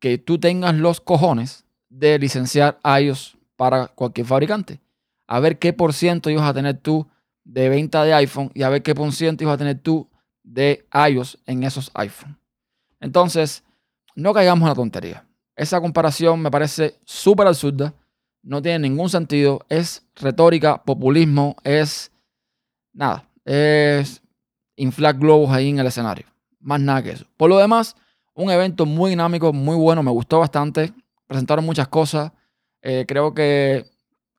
que 0.00 0.18
tú 0.18 0.38
tengas 0.38 0.74
los 0.74 1.00
cojones 1.00 1.64
de 1.88 2.18
licenciar 2.18 2.78
iOS 3.00 3.38
para 3.56 3.86
cualquier 3.88 4.26
fabricante. 4.26 4.80
A 5.26 5.40
ver 5.40 5.58
qué 5.58 5.72
por 5.72 5.92
ciento 5.92 6.30
ibas 6.30 6.48
a 6.48 6.54
tener 6.54 6.78
tú 6.78 7.06
de 7.44 7.68
venta 7.68 8.04
de 8.04 8.14
iPhone 8.14 8.50
y 8.54 8.62
a 8.62 8.68
ver 8.68 8.82
qué 8.82 8.94
por 8.94 9.12
ciento 9.12 9.44
ibas 9.44 9.54
a 9.54 9.58
tener 9.58 9.78
tú 9.78 10.08
de 10.42 10.86
iOS 11.10 11.38
en 11.46 11.62
esos 11.62 11.90
iPhone. 11.94 12.38
Entonces, 13.00 13.64
no 14.14 14.32
caigamos 14.32 14.62
en 14.62 14.68
la 14.68 14.74
tontería. 14.74 15.26
Esa 15.56 15.80
comparación 15.80 16.40
me 16.40 16.50
parece 16.50 16.98
súper 17.04 17.46
absurda, 17.46 17.94
no 18.42 18.60
tiene 18.60 18.80
ningún 18.80 19.08
sentido, 19.08 19.64
es 19.68 20.06
retórica, 20.16 20.82
populismo, 20.82 21.56
es 21.64 22.10
nada, 22.94 23.28
es 23.44 24.22
inflar 24.76 25.18
globos 25.18 25.50
ahí 25.50 25.68
en 25.68 25.78
el 25.78 25.86
escenario. 25.86 26.26
Más 26.60 26.80
nada 26.80 27.02
que 27.02 27.10
eso. 27.10 27.26
Por 27.36 27.50
lo 27.50 27.58
demás, 27.58 27.94
un 28.34 28.50
evento 28.50 28.86
muy 28.86 29.10
dinámico, 29.10 29.52
muy 29.52 29.76
bueno, 29.76 30.02
me 30.02 30.10
gustó 30.10 30.38
bastante. 30.38 30.92
Presentaron 31.26 31.64
muchas 31.64 31.88
cosas. 31.88 32.32
Eh, 32.82 33.04
creo 33.06 33.34
que 33.34 33.84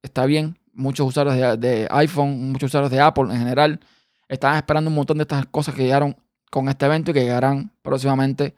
está 0.01 0.25
bien. 0.25 0.57
Muchos 0.74 1.07
usuarios 1.07 1.59
de, 1.59 1.88
iPhone, 1.91 2.51
muchos 2.51 2.67
usuarios 2.67 2.91
de 2.91 3.00
Apple 3.00 3.31
en 3.31 3.39
general, 3.39 3.79
estaban 4.27 4.57
esperando 4.57 4.89
un 4.89 4.95
montón 4.95 5.17
de 5.17 5.21
estas 5.21 5.45
cosas 5.45 5.74
que 5.74 5.83
llegaron 5.83 6.17
con 6.51 6.67
este 6.67 6.85
evento 6.85 7.12
y 7.12 7.13
que 7.13 7.21
llegarán 7.21 7.71
próximamente 7.81 8.55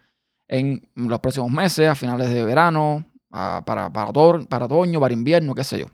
en 0.47 0.89
los 0.95 1.19
próximos 1.19 1.51
meses, 1.51 1.87
a 1.87 1.93
finales 1.93 2.29
de 2.29 2.43
verano, 2.43 3.05
para, 3.29 3.63
para, 3.63 3.91
para 3.91 4.65
otoño, 4.65 4.99
para 4.99 5.13
invierno, 5.13 5.53
qué 5.53 5.63
sé 5.63 5.79
yo. 5.79 5.85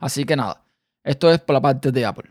Así 0.00 0.24
que 0.24 0.36
nada, 0.36 0.62
esto 1.02 1.30
es 1.30 1.38
por 1.40 1.54
la 1.54 1.60
parte 1.60 1.92
de 1.92 2.04
Apple. 2.06 2.30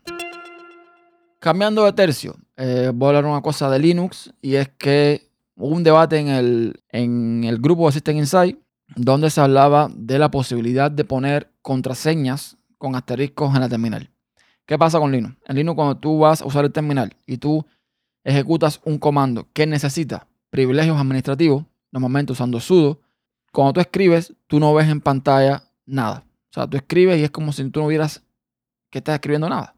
Cambiando 1.44 1.84
de 1.84 1.92
tercio, 1.92 2.38
eh, 2.56 2.94
voy 2.96 3.08
a 3.08 3.10
hablar 3.10 3.26
una 3.26 3.42
cosa 3.42 3.70
de 3.70 3.78
Linux 3.78 4.34
y 4.42 4.56
es 4.56 4.70
que 4.78 5.30
hubo 5.58 5.76
un 5.76 5.84
debate 5.84 6.18
en 6.18 6.30
el, 6.30 6.82
en 6.88 7.44
el 7.44 7.58
grupo 7.58 7.86
de 7.86 7.92
System 7.92 8.16
Insight 8.16 8.58
donde 8.96 9.30
se 9.30 9.42
hablaba 9.42 9.90
de 9.94 10.20
la 10.20 10.32
posibilidad 10.32 10.90
de 10.90 11.04
poner 11.04 11.52
contraseñas 11.62 12.56
con 12.78 12.96
asteriscos 12.96 13.54
en 13.56 13.60
la 13.60 13.68
terminal. 13.68 14.10
¿Qué 14.66 14.78
pasa 14.78 15.00
con 15.00 15.12
Linux? 15.12 15.36
En 15.46 15.58
Linux 15.58 15.76
cuando 15.76 15.98
tú 15.98 16.18
vas 16.20 16.42
a 16.42 16.46
usar 16.46 16.64
el 16.64 16.72
terminal 16.72 17.14
y 17.28 17.36
tú 17.36 17.66
ejecutas 18.24 18.80
un 18.86 18.98
comando 18.98 19.46
que 19.52 19.68
necesita 19.68 20.26
privilegios 20.50 20.98
administrativos, 20.98 21.66
normalmente 21.92 22.32
usando 22.32 22.62
sudo, 22.62 23.02
cuando 23.52 23.74
tú 23.74 23.80
escribes, 23.82 24.34
tú 24.48 24.62
no 24.62 24.74
ves 24.74 24.88
en 24.88 25.02
pantalla 25.02 25.62
nada. 25.86 26.24
O 26.52 26.54
sea, 26.54 26.68
tú 26.68 26.78
escribes 26.78 27.20
y 27.20 27.26
es 27.26 27.32
como 27.32 27.52
si 27.52 27.70
tú 27.70 27.82
no 27.82 27.88
vieras 27.88 28.24
que 28.90 29.00
estás 29.00 29.16
escribiendo 29.16 29.50
nada. 29.50 29.76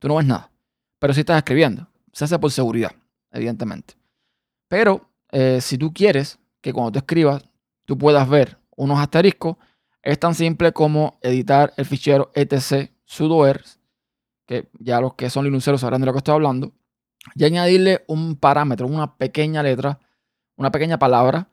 Tú 0.00 0.08
no 0.08 0.16
ves 0.16 0.26
nada. 0.26 0.50
Pero 0.98 1.14
sí 1.14 1.20
estás 1.20 1.38
escribiendo. 1.38 1.86
Se 2.12 2.24
hace 2.24 2.38
por 2.38 2.50
seguridad, 2.50 2.92
evidentemente. 3.30 3.94
Pero 4.68 5.08
eh, 5.30 5.60
si 5.60 5.78
tú 5.78 5.92
quieres 5.92 6.38
que 6.60 6.72
cuando 6.72 6.92
tú 6.92 6.98
escribas 6.98 7.44
tú 7.84 7.96
puedas 7.96 8.28
ver 8.28 8.58
unos 8.76 8.98
asteriscos, 8.98 9.56
es 10.02 10.18
tan 10.18 10.34
simple 10.34 10.72
como 10.72 11.18
editar 11.22 11.72
el 11.76 11.86
fichero 11.86 12.30
etc 12.34 12.90
sudoers, 13.04 13.80
que 14.46 14.68
ya 14.78 15.00
los 15.00 15.14
que 15.14 15.30
son 15.30 15.44
linuxeros 15.44 15.80
sabrán 15.80 16.00
de 16.00 16.06
lo 16.06 16.12
que 16.12 16.18
estoy 16.18 16.34
hablando, 16.34 16.72
y 17.34 17.44
añadirle 17.44 18.04
un 18.06 18.36
parámetro, 18.36 18.86
una 18.86 19.16
pequeña 19.16 19.62
letra, 19.62 19.98
una 20.56 20.70
pequeña 20.70 20.98
palabra 20.98 21.48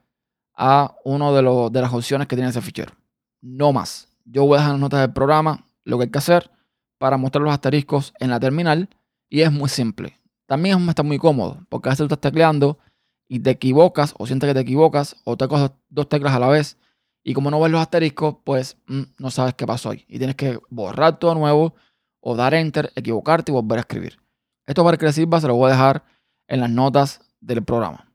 a 0.54 0.96
uno 1.04 1.34
de, 1.34 1.70
de 1.72 1.82
las 1.82 1.94
opciones 1.94 2.28
que 2.28 2.36
tiene 2.36 2.50
ese 2.50 2.62
fichero. 2.62 2.94
No 3.42 3.72
más. 3.72 4.10
Yo 4.26 4.46
voy 4.46 4.58
a 4.58 4.60
dejar 4.60 4.74
las 4.74 4.82
notas 4.82 5.02
del 5.02 5.14
programa, 5.14 5.66
lo 5.84 5.98
que 5.98 6.06
hay 6.06 6.10
que 6.12 6.18
hacer 6.18 6.52
para 6.98 7.18
mostrar 7.18 7.44
los 7.44 7.54
asteriscos 7.54 8.14
en 8.20 8.30
la 8.30 8.40
terminal 8.40 8.90
y 9.30 9.42
es 9.42 9.52
muy 9.52 9.70
simple. 9.70 10.20
También 10.46 10.88
está 10.90 11.04
muy 11.04 11.18
cómodo 11.18 11.66
porque 11.70 11.90
a 11.90 11.92
veces 11.92 12.08
tú 12.08 12.14
estás 12.14 12.32
tecleando 12.32 12.80
y 13.28 13.40
te 13.40 13.50
equivocas 13.52 14.14
o 14.18 14.28
sientes 14.28 14.48
que 14.48 14.54
te 14.54 14.60
equivocas 14.60 15.16
o 15.24 15.36
te 15.38 15.48
coges 15.48 15.72
dos 15.90 16.08
teclas 16.08 16.34
a 16.34 16.40
la 16.40 16.48
vez 16.48 16.78
y 17.24 17.34
como 17.34 17.50
no 17.50 17.60
ves 17.60 17.72
los 17.72 17.82
asteriscos, 17.82 18.36
pues 18.44 18.78
mm, 18.86 19.02
no 19.18 19.32
sabes 19.32 19.56
qué 19.56 19.66
pasó 19.66 19.90
ahí. 19.90 20.06
Y 20.08 20.20
tienes 20.20 20.36
que 20.36 20.60
borrar 20.70 21.18
todo 21.18 21.34
nuevo 21.34 21.74
o 22.20 22.36
dar 22.36 22.54
enter, 22.54 22.92
equivocarte 22.96 23.52
y 23.52 23.56
volver 23.56 23.80
a 23.80 23.82
escribir. 23.82 24.20
Esto 24.68 24.84
para 24.84 24.96
que 24.98 25.08
le 25.08 25.14
sirva 25.14 25.42
se 25.42 25.48
lo 25.48 25.56
voy 25.56 25.70
a 25.70 25.74
dejar 25.74 26.04
en 26.48 26.62
las 26.62 26.70
notas 26.70 27.22
del 27.42 27.64
programa. 27.64 28.12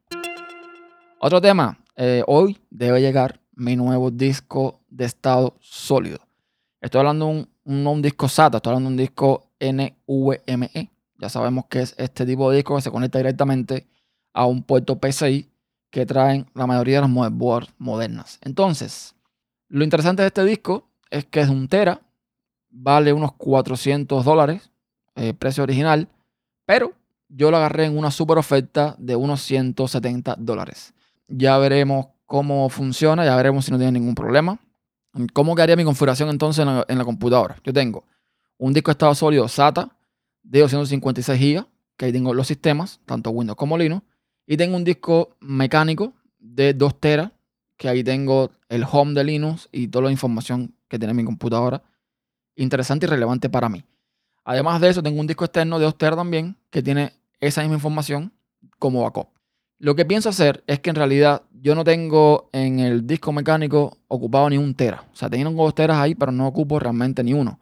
Otro 1.21 1.41
tema, 1.41 1.79
eh, 1.97 2.23
hoy 2.27 2.59
debe 2.71 3.01
llegar 3.01 3.41
mi 3.53 3.75
nuevo 3.75 4.13
disco 4.13 4.81
de 4.89 5.07
estado 5.07 5.57
sólido. 5.61 6.21
Estoy 6.81 7.01
hablando 7.01 7.27
de 7.27 7.47
un, 7.65 7.87
un 7.87 8.03
disco 8.03 8.29
SATA, 8.29 8.59
estoy 8.59 8.71
hablando 8.71 8.91
de 8.91 8.95
un 8.95 8.97
disco 8.97 9.51
NVMe. 9.61 10.91
Ya 11.21 11.29
sabemos 11.29 11.67
que 11.67 11.83
es 11.83 11.95
este 11.99 12.25
tipo 12.25 12.51
de 12.51 12.57
disco 12.57 12.75
que 12.75 12.83
se 12.83 12.91
conecta 12.91 13.19
directamente 13.19 13.87
a 14.33 14.47
un 14.47 14.63
puerto 14.63 14.99
PCI 14.99 15.51
que 15.91 16.07
traen 16.07 16.47
la 16.55 16.67
mayoría 16.67 16.97
de 16.97 17.01
las 17.03 17.11
motherboards 17.11 17.75
modernas. 17.79 18.39
Entonces, 18.41 19.15
lo 19.69 19.85
interesante 19.85 20.23
de 20.23 20.29
este 20.29 20.45
disco 20.45 20.89
es 21.11 21.27
que 21.27 21.41
es 21.41 21.51
un 21.51 21.69
tera, 21.69 22.01
vale 22.71 23.13
unos 23.13 23.33
400 23.33 24.25
dólares, 24.25 24.71
eh, 25.15 25.35
precio 25.35 25.63
original, 25.63 26.09
pero 26.65 26.95
yo 27.29 27.51
lo 27.51 27.59
agarré 27.59 27.85
en 27.85 27.99
una 27.99 28.11
super 28.11 28.39
oferta 28.39 28.97
de 28.99 29.15
unos 29.15 29.43
170 29.43 30.37
dólares. 30.39 30.95
Ya 31.29 31.59
veremos 31.59 32.07
cómo 32.25 32.69
funciona, 32.71 33.27
ya 33.27 33.37
veremos 33.37 33.67
si 33.67 33.73
no 33.73 33.77
tiene 33.77 33.93
ningún 33.93 34.15
problema. 34.15 34.59
¿Cómo 35.35 35.55
quedaría 35.55 35.77
mi 35.77 35.85
configuración 35.85 36.31
entonces 36.31 36.67
en 36.67 36.75
la, 36.75 36.87
en 36.89 36.97
la 36.97 37.05
computadora? 37.05 37.57
Yo 37.63 37.75
tengo 37.75 38.05
un 38.57 38.73
disco 38.73 38.91
de 38.91 38.93
estado 38.93 39.15
sólido 39.15 39.47
SATA 39.49 39.91
de 40.43 40.61
256 40.61 41.39
GB, 41.39 41.67
que 41.97 42.07
ahí 42.07 42.13
tengo 42.13 42.35
los 42.35 42.47
sistemas, 42.47 43.01
tanto 43.07 43.31
Windows 43.31 43.57
como 43.57 43.77
Linux. 43.77 44.03
Y 44.47 44.57
tengo 44.57 44.77
un 44.77 44.85
disco 44.85 45.37
mecánico 45.41 46.13
de 46.39 46.75
2 46.75 47.01
teras, 47.01 47.33
que 47.77 47.89
ahí 47.89 48.03
tengo 48.05 48.51
el 48.69 48.85
home 48.91 49.15
de 49.15 49.25
Linux 49.25 49.69
y 49.73 49.89
toda 49.89 50.07
la 50.07 50.11
información 50.11 50.75
que 50.89 50.99
tiene 50.99 51.15
mi 51.15 51.25
computadora. 51.25 51.83
Interesante 52.57 53.07
y 53.07 53.09
relevante 53.09 53.49
para 53.49 53.69
mí. 53.69 53.85
Además 54.45 54.81
de 54.81 54.89
eso, 54.89 55.03
tengo 55.03 55.21
un 55.21 55.27
disco 55.27 55.45
externo 55.45 55.79
de 55.79 55.85
2 55.85 55.97
teras 55.97 56.17
también, 56.17 56.57
que 56.71 56.83
tiene 56.83 57.13
esa 57.39 57.61
misma 57.63 57.77
información 57.77 58.33
como 58.79 59.03
backup. 59.03 59.29
Lo 59.79 59.95
que 59.95 60.05
pienso 60.05 60.29
hacer 60.29 60.63
es 60.67 60.81
que 60.81 60.91
en 60.91 60.97
realidad 60.97 61.43
yo 61.53 61.75
no 61.75 61.85
tengo 61.85 62.51
en 62.53 62.81
el 62.81 63.07
disco 63.07 63.33
mecánico 63.33 63.97
ocupado 64.09 64.51
ni 64.51 64.59
un 64.59 64.75
tera. 64.75 65.05
O 65.13 65.17
sea, 65.17 65.31
tengo 65.31 65.63
dos 65.63 65.75
teras 65.75 65.97
ahí, 65.97 66.15
pero 66.15 66.33
no 66.33 66.47
ocupo 66.47 66.79
realmente 66.79 67.25
ni 67.25 67.33
uno. 67.33 67.61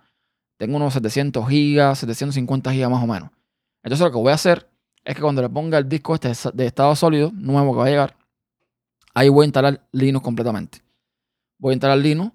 Tengo 0.58 0.76
unos 0.76 0.92
700 0.92 1.48
gigas, 1.48 2.00
750 2.00 2.72
gigas 2.72 2.90
más 2.90 3.02
o 3.02 3.06
menos. 3.06 3.30
Entonces 3.82 4.04
lo 4.04 4.10
que 4.10 4.18
voy 4.18 4.32
a 4.32 4.34
hacer 4.34 4.68
es 5.04 5.14
que 5.14 5.22
cuando 5.22 5.40
le 5.40 5.48
ponga 5.48 5.78
el 5.78 5.88
disco 5.88 6.14
este 6.14 6.32
de 6.52 6.66
estado 6.66 6.94
sólido, 6.96 7.30
nuevo 7.32 7.72
que 7.72 7.78
va 7.78 7.86
a 7.86 7.88
llegar, 7.88 8.16
ahí 9.14 9.28
voy 9.28 9.44
a 9.44 9.46
instalar 9.46 9.88
Linux 9.92 10.22
completamente. 10.22 10.82
Voy 11.58 11.72
a 11.72 11.74
instalar 11.74 11.98
Linux, 11.98 12.32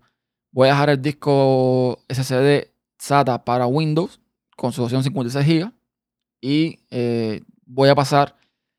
voy 0.51 0.70
a 0.70 0.72
dejar 0.72 0.89
el 0.89 1.01
disco 1.01 2.00
SSD 2.10 2.72
SATA 2.98 3.44
para 3.44 3.68
Windows 3.68 4.20
con 4.56 4.72
su 4.72 4.82
256 4.82 5.46
GB 5.46 5.72
y 6.42 6.80
eh, 6.89 7.42
voy 7.65 7.89
a 7.89 7.96
pasar 7.96 8.36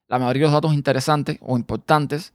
la 0.08 0.18
mayoría 0.18 0.40
de 0.40 0.46
los 0.46 0.52
datos 0.54 0.74
interesantes 0.74 1.38
o 1.40 1.56
importantes 1.56 2.32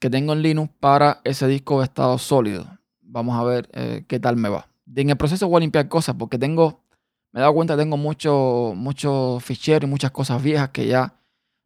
que 0.00 0.10
tengo 0.10 0.32
en 0.32 0.42
Linux 0.42 0.72
para 0.80 1.20
ese 1.24 1.46
disco 1.46 1.78
de 1.78 1.84
estado 1.84 2.18
sólido. 2.18 2.66
Vamos 3.00 3.38
a 3.38 3.44
ver 3.44 3.68
eh, 3.72 4.04
qué 4.06 4.20
tal 4.20 4.36
me 4.36 4.48
va. 4.48 4.67
En 4.94 5.10
el 5.10 5.16
proceso 5.16 5.48
voy 5.48 5.58
a 5.58 5.60
limpiar 5.60 5.88
cosas 5.88 6.14
porque 6.18 6.38
tengo 6.38 6.80
me 7.32 7.40
he 7.40 7.42
dado 7.42 7.54
cuenta 7.54 7.74
que 7.74 7.82
tengo 7.82 7.96
muchos 7.96 8.74
mucho 8.74 9.38
ficheros 9.40 9.86
y 9.86 9.90
muchas 9.90 10.10
cosas 10.10 10.42
viejas 10.42 10.70
que 10.70 10.86
ya 10.86 11.14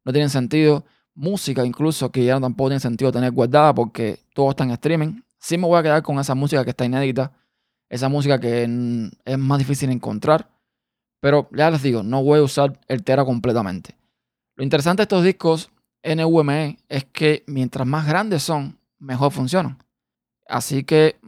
no 0.05 0.13
tienen 0.13 0.31
sentido. 0.31 0.85
Música 1.15 1.65
incluso 1.65 2.11
que 2.11 2.25
ya 2.25 2.41
tampoco 2.41 2.71
tiene 2.71 2.81
sentido 2.81 3.13
tener 3.13 3.33
guardada 3.33 3.75
porque 3.75 4.21
todo 4.35 4.51
está 4.51 4.65
en 4.65 4.71
streaming. 4.73 5.23
Sí 5.39 5.59
me 5.59 5.67
voy 5.67 5.79
a 5.79 5.83
quedar 5.83 6.03
con 6.03 6.19
esa 6.19 6.35
música 6.35 6.65
que 6.65 6.71
está 6.71 6.85
inédita. 6.85 7.33
Esa 7.89 8.09
música 8.09 8.41
que 8.41 8.63
es 9.25 9.39
más 9.39 9.59
difícil 9.59 9.91
encontrar. 9.91 10.51
Pero 11.21 11.49
ya 11.53 11.71
les 11.71 11.83
digo, 11.83 12.03
no 12.03 12.25
voy 12.25 12.41
a 12.41 12.43
usar 12.43 12.81
el 12.89 13.05
Tera 13.05 13.25
completamente. 13.25 13.95
Lo 14.57 14.65
interesante 14.65 15.01
de 15.01 15.05
estos 15.05 15.23
discos 15.23 15.71
NVMe 16.03 16.79
es 16.89 17.05
que 17.05 17.45
mientras 17.47 17.87
más 17.87 18.07
grandes 18.07 18.43
son, 18.43 18.79
mejor 18.99 19.31
funcionan. 19.31 19.79
Así 20.49 20.85
que 20.85 21.21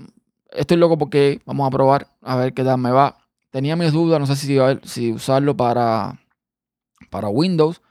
estoy 0.54 0.76
loco 0.76 0.96
porque 0.96 1.40
vamos 1.44 1.66
a 1.66 1.70
probar 1.70 2.08
a 2.23 2.37
ver 2.37 2.54
qué 2.54 2.64
tal 2.64 2.78
me 2.78 2.90
va. 2.90 3.18
Tenía 3.50 3.76
mis 3.76 3.92
dudas, 3.92 4.18
no 4.18 4.26
sé 4.26 4.37
si, 4.37 5.12
usarlo 5.12 5.56
para, 5.56 6.18
para 7.11 7.28
Windows, 7.28 7.82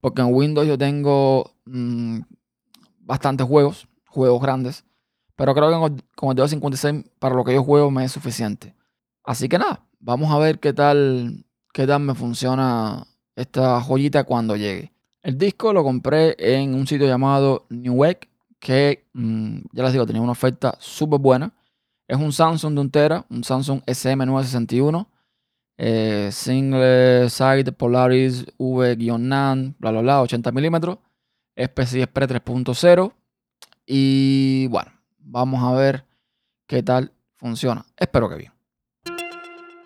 porque 0.00 0.22
en 0.22 0.34
Windows 0.34 0.66
yo 0.66 0.76
tengo 0.76 1.52
mm, 1.66 2.20
bastantes 3.00 3.46
juegos, 3.46 3.86
juegos 4.06 4.42
grandes, 4.42 4.84
pero 5.36 5.54
creo 5.54 5.70
que 5.70 6.02
con 6.14 6.30
el 6.30 6.36
256 6.36 7.10
para 7.18 7.34
lo 7.34 7.44
que 7.44 7.54
yo 7.54 7.62
juego 7.62 7.90
me 7.90 8.04
es 8.04 8.12
suficiente. 8.12 8.74
Así 9.24 9.48
que 9.48 9.58
nada, 9.58 9.84
vamos 10.00 10.32
a 10.32 10.38
ver 10.38 10.58
qué 10.58 10.72
tal, 10.72 11.44
qué 11.72 11.86
tal 11.86 12.00
me 12.00 12.14
funciona 12.14 13.06
esta 13.36 13.80
joyita 13.80 14.24
cuando 14.24 14.56
llegue. 14.56 14.92
El 15.22 15.38
disco 15.38 15.72
lo 15.72 15.82
compré 15.82 16.36
en 16.38 16.74
un 16.74 16.86
sitio 16.86 17.06
llamado 17.06 17.66
Newegg, 17.70 18.28
que, 18.58 19.06
mm, 19.14 19.58
ya 19.72 19.82
les 19.82 19.92
digo, 19.92 20.06
tenía 20.06 20.22
una 20.22 20.32
oferta 20.32 20.76
súper 20.78 21.20
buena. 21.20 21.52
Es 22.06 22.18
un 22.18 22.32
Samsung 22.32 22.74
de 22.74 22.80
un 22.80 22.90
tera, 22.90 23.24
un 23.30 23.44
Samsung 23.44 23.82
SM961, 23.86 25.06
eh, 25.78 26.28
single 26.32 27.30
side 27.30 27.72
Polaris 27.72 28.46
V-NAND, 28.58 29.74
bla, 29.78 29.90
bla, 29.90 30.00
bla, 30.00 30.22
80 30.22 30.52
milímetros, 30.52 30.98
PCI 31.54 32.02
Express 32.02 32.30
3.0. 32.30 33.12
Y 33.86 34.66
bueno, 34.68 34.92
vamos 35.18 35.62
a 35.62 35.72
ver 35.72 36.04
qué 36.66 36.82
tal 36.82 37.12
funciona. 37.36 37.84
Espero 37.96 38.28
que 38.28 38.36
bien. 38.36 38.52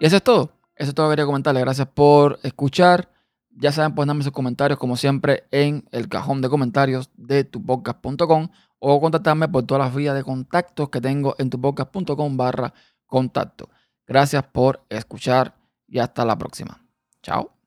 Y 0.01 0.07
eso 0.07 0.17
es 0.17 0.23
todo. 0.23 0.53
Eso 0.75 0.91
es 0.91 0.95
todo 0.95 1.09
que 1.09 1.13
quería 1.13 1.27
comentarles. 1.27 1.63
Gracias 1.63 1.89
por 1.89 2.39
escuchar. 2.43 3.11
Ya 3.51 3.73
saben, 3.73 3.95
darme 3.95 4.23
sus 4.23 4.33
comentarios 4.33 4.79
como 4.79 4.97
siempre 4.97 5.45
en 5.51 5.89
el 5.91 6.09
cajón 6.09 6.41
de 6.41 6.49
comentarios 6.49 7.11
de 7.17 7.43
tupodcast.com 7.43 8.49
o 8.79 9.01
contactarme 9.01 9.49
por 9.49 9.65
todas 9.65 9.85
las 9.85 9.95
vías 9.95 10.15
de 10.15 10.25
contactos 10.25 10.89
que 10.89 11.01
tengo 11.01 11.35
en 11.39 11.51
tupodcast.com 11.51 12.37
barra 12.37 12.73
contacto. 13.07 13.71
Gracias 14.07 14.45
por 14.45 14.85
escuchar 14.89 15.55
y 15.87 15.99
hasta 15.99 16.25
la 16.25 16.37
próxima. 16.37 16.85
Chao. 17.23 17.58